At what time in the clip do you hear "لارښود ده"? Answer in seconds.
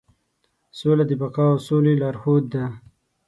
2.01-2.65